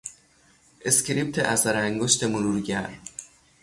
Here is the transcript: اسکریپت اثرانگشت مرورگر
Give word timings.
اسکریپت 0.85 1.39
اثرانگشت 1.39 2.23
مرورگر 2.23 2.99